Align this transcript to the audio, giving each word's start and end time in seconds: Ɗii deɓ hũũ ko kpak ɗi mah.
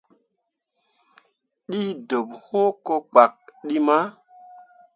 Ɗii 1.69 1.91
deɓ 2.07 2.27
hũũ 2.45 2.65
ko 2.85 2.93
kpak 3.11 3.33
ɗi 3.67 3.75
mah. 3.87 4.05